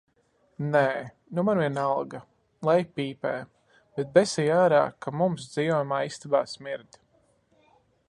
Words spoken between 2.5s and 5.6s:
lai pīpē, tik besī ārā, ka mums